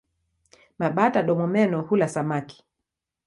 Mabata-domomeno 0.83 1.81
hula 1.91 2.07
samaki. 2.13 2.65